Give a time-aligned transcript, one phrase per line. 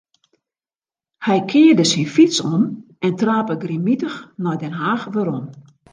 [1.25, 2.63] Hy kearde syn fyts om
[3.05, 5.45] en trape grimmitich nei Den Haach werom.